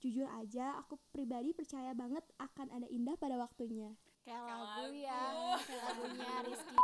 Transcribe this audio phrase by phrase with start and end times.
[0.00, 3.92] Jujur aja, aku pribadi percaya banget akan ada indah pada waktunya.
[4.24, 5.20] Kayak lagu ya,
[5.60, 6.76] kayak lagunya Rizky.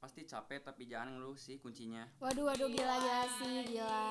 [0.00, 2.08] Pasti capek tapi jangan ngeluh sih kuncinya.
[2.24, 4.08] Waduh, waduh, gila, gila sih, gila.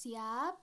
[0.00, 0.56] Siap?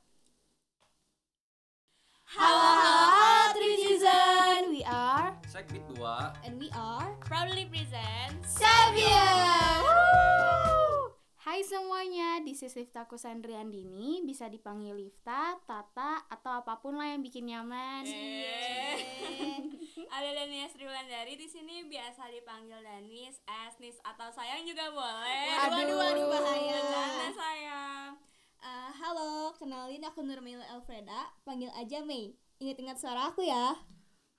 [2.33, 4.73] Halo, halo, Trijizan.
[4.73, 9.85] We are Sekbit 2 And we are proudly present Xavier.
[11.37, 11.61] Hai
[12.57, 17.45] semuanya, di is Lifta Kusandriandini, bisa dipanggil Lifta, Tata, atau apa pun lah yang bikin
[17.45, 18.01] nyaman.
[20.17, 25.53] ada Danias Triwulandari di sini biasa dipanggil Danis, Esnis atau sayang juga boleh.
[25.53, 26.81] Waduh, waduh, waduh, bahaya.
[26.81, 28.11] Bercanda sayang.
[28.57, 32.33] Uh, halo, kenalin aku Nurmila Elfreda, panggil aja Mei.
[32.57, 33.77] Ingat-ingat suara aku ya.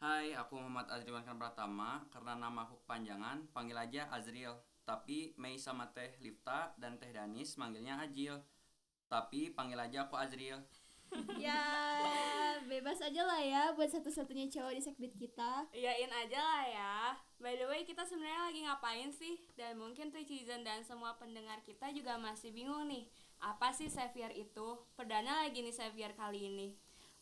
[0.03, 5.93] Hai, aku Muhammad Azriwan Pratama Karena nama aku kepanjangan, panggil aja Azril Tapi Mei sama
[5.93, 8.41] Teh Lifta dan Teh Danis manggilnya Ajil
[9.05, 10.65] Tapi panggil aja aku Azril
[11.41, 11.65] ya,
[12.69, 15.65] bebas aja lah ya buat satu-satunya cowok di sekbid kita.
[15.73, 16.97] Iyain aja lah ya.
[17.41, 19.41] By the way, kita sebenarnya lagi ngapain sih?
[19.57, 23.09] Dan mungkin Tricizen dan semua pendengar kita juga masih bingung nih.
[23.41, 24.85] Apa sih Xavier itu?
[25.01, 26.77] Perdana lagi nih Xavier kali ini.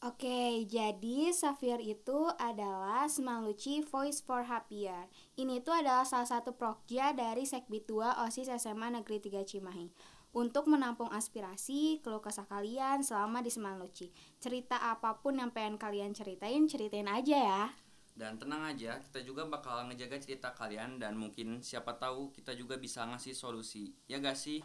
[0.05, 5.09] Oke, jadi Xavier itu adalah Semaluci Voice for Happier.
[5.41, 9.89] Ini tuh adalah salah satu prokja dari Sekbid 2 OSIS SMA Negeri 3 Cimahi.
[10.37, 14.13] Untuk menampung aspirasi, keluh kesah kalian selama di Semaluci.
[14.37, 17.65] Cerita apa pun yang pengen kalian ceritain, ceritain aja ya.
[18.13, 22.81] Dan tenang aja, kita juga bakal ngejaga cerita kalian Dan mungkin siapa tahu kita juga
[22.81, 24.65] bisa ngasih solusi Ya gak sih?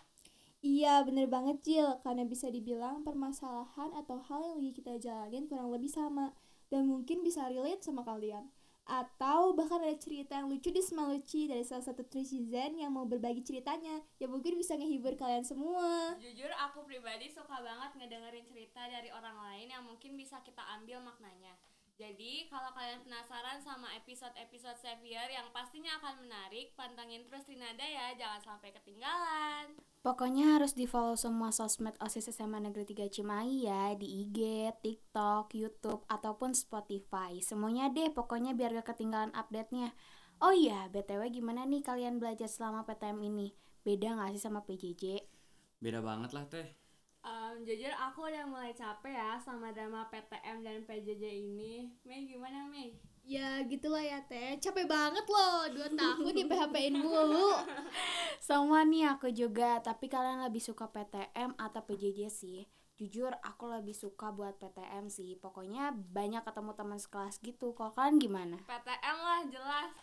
[0.62, 5.73] Iya, bener banget Jill, karena bisa dibilang permasalahan atau hal yang lagi kita jalanin kurang
[5.73, 6.38] lebih sama
[6.70, 8.45] dan mungkin bisa relate sama kalian.
[8.86, 13.42] Atau bahkan ada cerita yang lucu di Semaluci dari salah satu Tricizen yang mau berbagi
[13.42, 16.14] ceritanya yang mungkin bisa ngehibur kalian semua.
[16.22, 21.02] Jujur aku pribadi suka banget ngedengerin cerita dari orang lain yang mungkin bisa kita ambil
[21.02, 21.58] maknanya.
[22.02, 28.17] Jadi kalau kalian penasaran sama episode-episode Xavier yang pastinya akan menarik, pantengin terus Trinada ya,
[28.17, 29.78] jangan sampai ketinggalan.
[30.02, 34.40] Pokoknya harus di follow semua sosmed OSIS SMA Negeri 3 Cimahi ya Di IG,
[34.82, 39.94] TikTok, Youtube, ataupun Spotify Semuanya deh pokoknya biar gak ketinggalan update-nya
[40.42, 43.54] Oh iya, BTW gimana nih kalian belajar selama PTM ini?
[43.86, 45.22] Beda gak sih sama PJJ?
[45.78, 46.80] Beda banget lah Teh
[47.21, 51.93] Um, jujur aku udah mulai capek ya sama drama PTM dan PJJ ini.
[52.02, 52.98] Mei gimana Mei?
[53.21, 57.54] Ya gitulah ya teh, capek banget loh, dua tahun di PHP-in mulu.
[58.49, 62.65] Sama nih aku juga, tapi kalian lebih suka PTM atau PJJ sih?
[62.98, 68.17] Jujur aku lebih suka buat PTM sih, pokoknya banyak ketemu teman sekelas gitu, kalau kalian
[68.17, 68.58] gimana?
[68.65, 69.93] PTM lah jelas.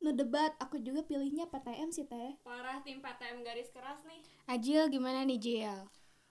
[0.00, 2.40] No debat, aku juga pilihnya PTM sih teh.
[2.40, 4.24] Parah tim PTM garis keras nih.
[4.48, 5.84] Ajil gimana nih Jil?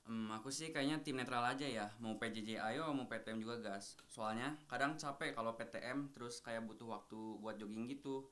[0.04, 1.88] Hmm, aku sih kayaknya tim netral aja ya.
[2.04, 3.96] Mau PJJ ayo, mau PTM juga gas.
[4.12, 8.28] Soalnya kadang capek kalau PTM terus kayak butuh waktu buat jogging gitu.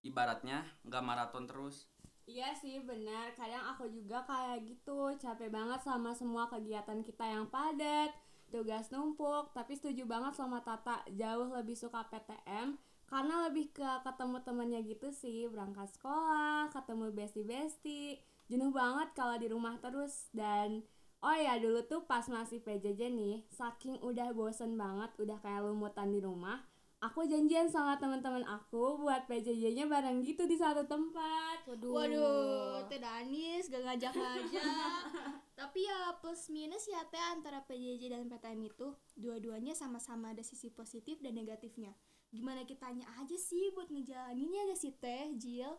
[0.00, 1.88] Ibaratnya nggak maraton terus.
[2.24, 5.12] Iya sih benar, kadang aku juga kayak gitu.
[5.20, 8.10] Capek banget sama semua kegiatan kita yang padat.
[8.48, 11.04] Tugas numpuk, tapi setuju banget sama Tata.
[11.12, 15.44] Jauh lebih suka PTM Karena lebih ke ketemu temennya gitu sih.
[15.52, 18.24] Berangkat sekolah, ketemu bestie-bestie.
[18.48, 20.32] Jenuh banget kalau di rumah terus.
[20.32, 20.80] Dan
[21.24, 26.12] Oh ya dulu tuh pas masih PJJ nih Saking udah bosen banget, udah kayak lumutan
[26.12, 26.60] di rumah
[27.00, 31.64] Aku janjian sama teman-teman aku buat PJJ-nya bareng gitu di satu tempat.
[31.68, 35.04] Waduh, Waduh, Teh Danis gak ngajak-ngajak
[35.60, 40.68] Tapi ya plus minus ya Teh antara PJJ dan PTM itu Dua-duanya sama-sama ada sisi
[40.68, 41.92] positif dan negatifnya
[42.32, 45.72] Gimana kitanya aja sih buat ngejalaninnya gak sih Teh, Jill?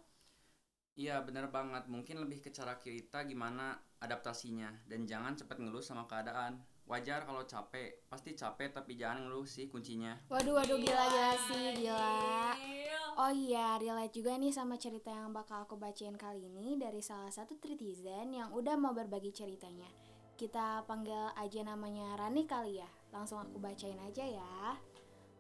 [0.96, 6.06] Iya bener banget, mungkin lebih ke cara kita gimana adaptasinya Dan jangan cepet ngeluh sama
[6.06, 11.82] keadaan Wajar kalau capek, pasti capek tapi jangan ngeluh sih kuncinya Waduh, waduh, gila-gila sih,
[11.82, 12.54] gila.
[12.54, 13.06] Gil.
[13.18, 17.34] Oh iya, relate juga nih sama cerita yang bakal aku bacain kali ini dari salah
[17.34, 19.90] satu tritizen yang udah mau berbagi ceritanya.
[20.36, 22.90] Kita panggil aja namanya Rani kali ya.
[23.16, 24.78] Langsung aku bacain aja ya.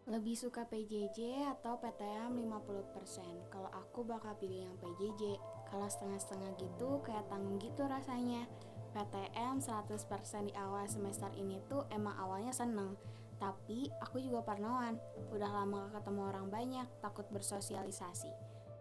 [0.06, 3.50] Lebih suka PJJ atau PTM 50%?
[3.50, 5.42] Kalau aku bakal pilih yang PJJ.
[5.66, 8.46] Kalau setengah-setengah gitu kayak tanggung gitu rasanya.
[8.94, 12.96] PTM 100% di awal semester ini tuh emang awalnya seneng
[13.36, 14.96] tapi aku juga parnoan
[15.36, 18.31] udah lama gak ketemu orang banyak takut bersosialisasi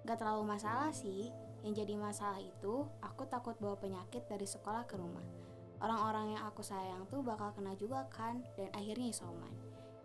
[0.06, 1.34] gak terlalu masalah sih
[1.66, 5.26] yang jadi masalah itu aku takut bawa penyakit dari sekolah ke rumah
[5.82, 9.50] orang-orang yang aku sayang tuh bakal kena juga kan dan akhirnya isoman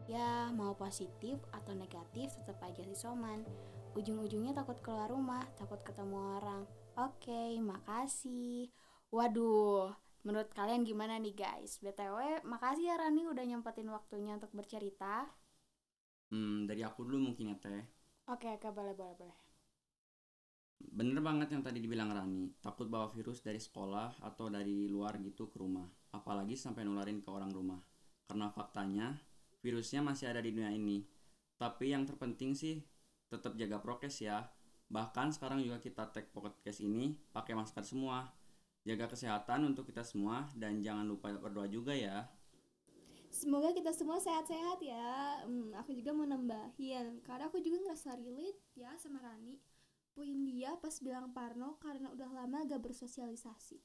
[0.09, 3.45] ya mau positif atau negatif tetap aja isoman
[3.94, 6.65] ujung-ujungnya takut keluar rumah takut ketemu orang
[7.00, 8.67] Oke, makasih.
[9.07, 9.88] Waduh,
[10.27, 11.79] menurut kalian gimana nih guys?
[11.79, 15.23] BTW, makasih ya Rani udah nyempetin waktunya untuk bercerita.
[16.27, 17.88] Hmm, dari aku dulu mungkin ya teh.
[18.27, 19.38] Oke, oke, boleh, boleh, boleh.
[20.79, 25.47] Bener banget yang tadi dibilang Rani, takut bawa virus dari sekolah atau dari luar gitu
[25.47, 27.79] ke rumah, apalagi sampai nularin ke orang rumah.
[28.27, 29.15] Karena faktanya,
[29.59, 31.03] virusnya masih ada di dunia ini.
[31.59, 32.79] Tapi yang terpenting sih,
[33.27, 34.47] tetap jaga prokes ya.
[34.89, 38.31] Bahkan sekarang juga kita tag podcast ini pakai masker semua.
[38.88, 42.25] Jaga kesehatan untuk kita semua dan jangan lupa berdoa juga ya.
[43.29, 45.45] Semoga kita semua sehat-sehat ya.
[45.45, 49.61] Hmm, aku juga mau nambahin, karena aku juga ngerasa relate ya sama Rani.
[50.17, 53.77] Poin dia pas bilang Parno karena udah lama gak bersosialisasi.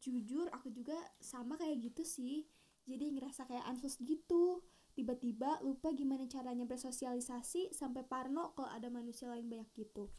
[0.00, 2.48] Jujur aku juga sama kayak gitu sih.
[2.88, 4.64] Jadi ngerasa kayak ansos gitu.
[4.98, 10.10] Tiba-tiba lupa gimana caranya bersosialisasi sampai Parno kalau ada manusia lain banyak gitu.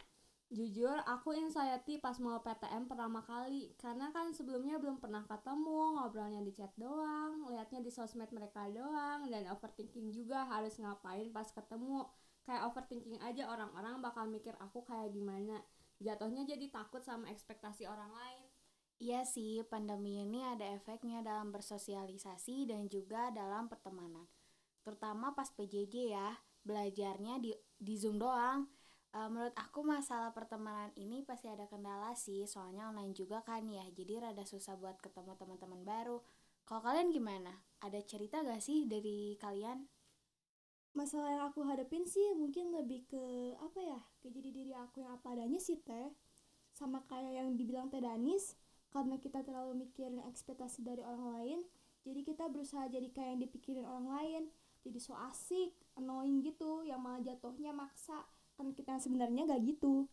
[0.50, 6.42] Jujur, aku anxiety pas mau PTM pertama kali Karena kan sebelumnya belum pernah ketemu, ngobrolnya
[6.42, 12.02] di chat doang Lihatnya di sosmed mereka doang Dan overthinking juga harus ngapain pas ketemu
[12.50, 15.62] Kayak overthinking aja orang-orang bakal mikir aku kayak gimana
[16.02, 18.50] Jatuhnya jadi takut sama ekspektasi orang lain
[19.00, 24.28] Iya sih, pandemi ini ada efeknya dalam bersosialisasi dan juga dalam pertemanan.
[24.90, 26.34] Terutama pas PJJ ya,
[26.66, 28.66] belajarnya di, di Zoom doang.
[29.14, 33.86] Uh, menurut aku masalah pertemanan ini pasti ada kendala sih, soalnya online juga kan ya,
[33.94, 36.26] jadi rada susah buat ketemu teman-teman baru.
[36.66, 37.54] Kalau kalian gimana?
[37.86, 39.86] Ada cerita gak sih dari kalian?
[40.98, 43.22] Masalah yang aku hadapin sih mungkin lebih ke
[43.62, 44.02] apa ya?
[44.18, 46.10] Ke jadi diri aku yang apa adanya sih teh.
[46.74, 48.58] Sama kayak yang dibilang Teh Danis,
[48.90, 51.60] karena kita terlalu mikirin ekspektasi dari orang lain
[52.04, 54.44] jadi kita berusaha jadi kayak yang dipikirin orang lain
[54.86, 58.18] jadi so asik annoying gitu yang malah jatuhnya maksa
[58.58, 60.08] kan kita sebenarnya gak gitu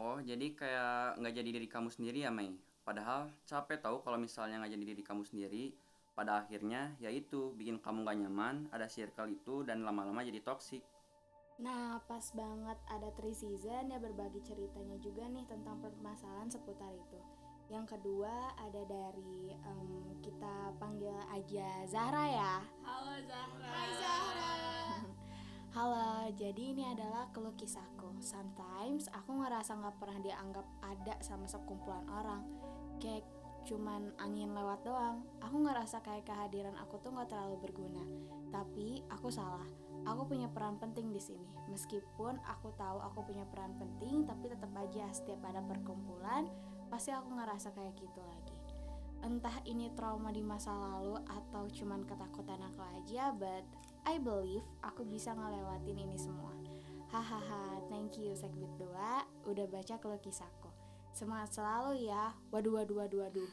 [0.00, 2.50] Oh, jadi kayak nggak jadi diri kamu sendiri ya, Mei?
[2.86, 5.64] Padahal capek tahu kalau misalnya nggak jadi diri kamu sendiri,
[6.18, 10.82] pada akhirnya yaitu bikin kamu gak nyaman, ada circle itu, dan lama-lama jadi toxic.
[11.64, 17.18] Nah, pas banget ada Tri Season ya berbagi ceritanya juga nih tentang permasalahan seputar itu.
[17.72, 22.54] Yang kedua ada dari um, kita panggil aja Zahra ya.
[22.84, 24.50] Halo Zahra Hai Zahra
[25.76, 28.20] Halo, jadi ini adalah keluh kisahku.
[28.20, 32.44] Sometimes aku ngerasa nggak pernah dianggap ada sama sekumpulan orang.
[33.00, 33.24] Kayak
[33.64, 35.24] cuman angin lewat doang.
[35.40, 38.04] Aku ngerasa kayak kehadiran aku tuh nggak terlalu berguna.
[38.52, 39.66] Tapi aku salah.
[40.04, 41.48] Aku punya peran penting di sini.
[41.72, 46.44] Meskipun aku tahu aku punya peran penting, tapi tetap aja setiap ada perkumpulan,
[46.94, 48.54] pasti aku ngerasa kayak gitu lagi.
[49.26, 53.66] Entah ini trauma di masa lalu atau cuman ketakutan aku aja, but
[54.06, 56.54] I believe aku bisa ngelewatin ini semua.
[57.10, 60.70] Hahaha, thank you Segbit 2 udah baca keluh kisahku.
[61.10, 62.30] Semangat selalu ya.
[62.54, 63.50] Waduh, waduh, waduh, waduh.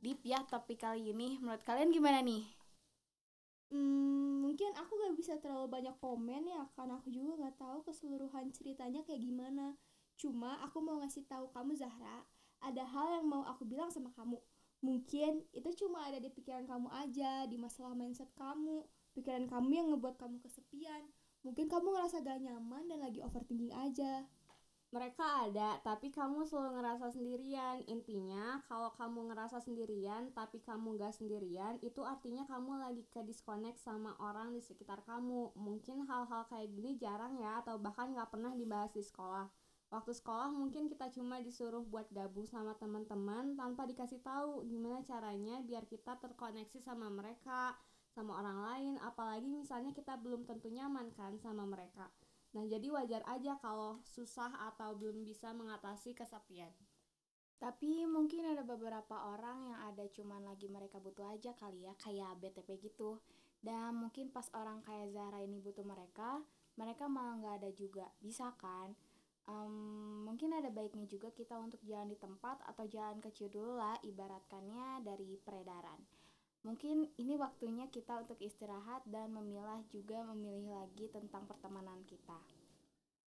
[0.00, 1.36] Deep ya topik kali ini.
[1.44, 2.48] Menurut kalian gimana nih?
[3.68, 8.48] hmm, mungkin aku gak bisa terlalu banyak komen ya karena aku juga gak tahu keseluruhan
[8.48, 9.76] ceritanya kayak gimana
[10.16, 12.24] cuma aku mau ngasih tahu kamu Zahra
[12.62, 14.38] ada hal yang mau aku bilang sama kamu
[14.78, 19.86] mungkin itu cuma ada di pikiran kamu aja di masalah mindset kamu pikiran kamu yang
[19.90, 21.02] ngebuat kamu kesepian
[21.42, 24.26] mungkin kamu ngerasa gak nyaman dan lagi overthinking aja
[24.88, 27.84] Mereka ada, tapi kamu selalu ngerasa sendirian.
[27.92, 33.76] Intinya, kalau kamu ngerasa sendirian, tapi kamu gak sendirian, itu artinya kamu lagi ke disconnect
[33.84, 35.52] sama orang di sekitar kamu.
[35.60, 39.52] Mungkin hal-hal kayak gini jarang ya, atau bahkan gak pernah dibahas di sekolah.
[39.88, 45.64] Waktu sekolah mungkin kita cuma disuruh buat gabung sama teman-teman tanpa dikasih tahu gimana caranya
[45.64, 47.72] biar kita terkoneksi sama mereka,
[48.12, 52.12] sama orang lain, apalagi misalnya kita belum tentu nyaman kan sama mereka.
[52.52, 56.72] Nah, jadi wajar aja kalau susah atau belum bisa mengatasi kesepian.
[57.58, 62.38] Tapi mungkin ada beberapa orang yang ada cuman lagi mereka butuh aja kali ya, kayak
[62.44, 63.24] BTP gitu.
[63.58, 66.38] Dan mungkin pas orang kayak Zara ini butuh mereka,
[66.78, 68.06] mereka malah nggak ada juga.
[68.22, 68.94] Bisa kan?
[69.48, 73.96] Um, mungkin ada baiknya juga kita untuk jalan di tempat atau jalan kecil dulu lah,
[74.04, 76.04] ibaratkannya dari peredaran.
[76.68, 82.36] Mungkin ini waktunya kita untuk istirahat dan memilah juga memilih lagi tentang pertemanan kita.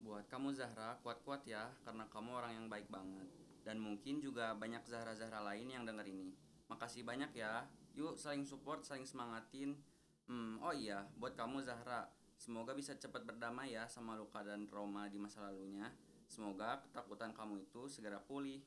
[0.03, 3.31] Buat kamu Zahra, kuat-kuat ya, karena kamu orang yang baik banget.
[3.63, 6.35] Dan mungkin juga banyak Zahra-Zahra lain yang denger ini.
[6.67, 7.71] Makasih banyak ya.
[7.95, 9.79] Yuk saling support, saling semangatin.
[10.27, 15.05] Hmm, oh iya, buat kamu Zahra, semoga bisa cepat berdamai ya sama luka dan trauma
[15.05, 15.93] di masa lalunya.
[16.25, 18.65] Semoga ketakutan kamu itu segera pulih.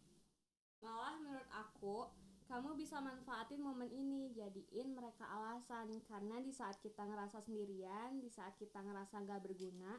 [0.79, 2.07] Malah menurut aku,
[2.47, 8.31] kamu bisa manfaatin momen ini, jadiin mereka alasan karena di saat kita ngerasa sendirian, di
[8.31, 9.99] saat kita ngerasa gak berguna,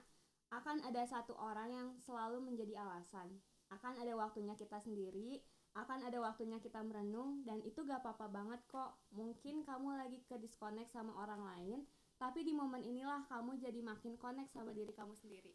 [0.55, 3.27] akan ada satu orang yang selalu menjadi alasan.
[3.73, 5.41] Akan ada waktunya kita sendiri,
[5.73, 8.93] akan ada waktunya kita merenung, dan itu gak apa-apa banget kok.
[9.11, 11.79] Mungkin kamu lagi ke disconnect sama orang lain,
[12.15, 15.51] tapi di momen inilah kamu jadi makin connect sama diri kamu sendiri.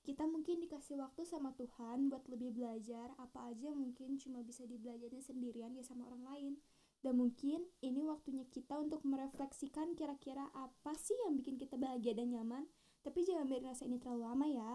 [0.00, 5.20] Kita mungkin dikasih waktu sama Tuhan buat lebih belajar apa aja mungkin cuma bisa dibelajarin
[5.20, 6.52] sendirian ya sama orang lain.
[7.00, 12.32] Dan mungkin ini waktunya kita untuk merefleksikan kira-kira apa sih yang bikin kita bahagia dan
[12.32, 12.64] nyaman.
[13.00, 14.72] Tapi jangan biarin rasa ini terlalu lama ya.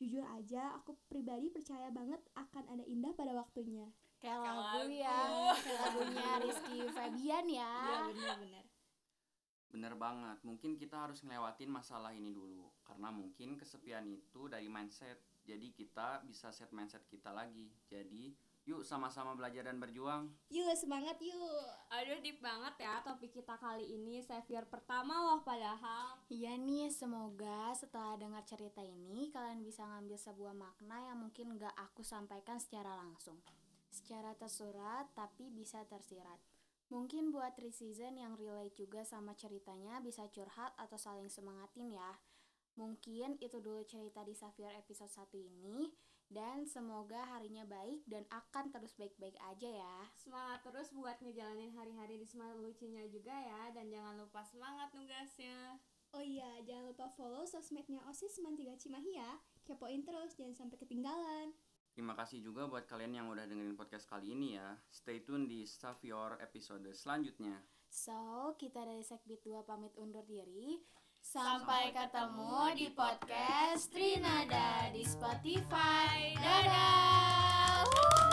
[0.00, 3.88] Jujur aja, aku pribadi percaya banget akan ada indah pada waktunya.
[4.20, 5.18] Kayak lagu ya,
[5.62, 7.72] kayak lagunya Rizky Febian ya.
[8.08, 8.71] bener-bener.
[9.72, 12.68] Bener banget, mungkin kita harus ngelewatin masalah ini dulu.
[12.84, 15.16] Karena mungkin kesepian itu dari mindset.
[15.48, 17.72] Jadi kita bisa set mindset kita lagi.
[17.88, 18.36] Jadi
[18.68, 20.28] yuk sama-sama belajar dan berjuang.
[20.52, 21.66] Yuk semangat yuk.
[21.88, 24.20] Aduh deep banget ya topik kita kali ini.
[24.20, 26.20] Savior pertama loh padahal.
[26.28, 31.74] Iya nih, semoga setelah dengar cerita ini kalian bisa ngambil sebuah makna yang mungkin gak
[31.80, 33.40] aku sampaikan secara langsung.
[33.88, 36.51] Secara tersurat tapi bisa tersirat.
[36.92, 42.20] Mungkin buat Season yang relate juga sama ceritanya bisa curhat atau saling semangatin ya.
[42.76, 45.88] Mungkin itu dulu cerita di Savior episode 1 ini
[46.28, 49.96] dan semoga harinya baik dan akan terus baik-baik aja ya.
[50.20, 55.80] Semangat terus buat ngejalanin hari-hari di semangat lucunya juga ya Dan jangan lupa semangat nugasnya
[56.12, 59.32] Oh iya, jangan lupa follow sosmednya OSIS Semantiga Cimahi ya.
[59.64, 61.56] Kepoin terus, jangan sampai ketinggalan.
[62.02, 65.62] Terima kasih juga buat kalian yang udah dengerin podcast kali ini ya Stay tune di
[65.62, 70.82] Savior episode selanjutnya So, kita dari Sekbit 2 pamit undur diri.
[71.22, 76.34] Sampai ketemu di podcast Trinada di Spotify.
[76.42, 77.86] Dadah!
[77.86, 78.31] Wuh!